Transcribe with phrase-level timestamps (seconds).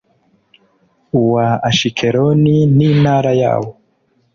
[1.21, 3.69] uwa ashikeloni n'intara yawo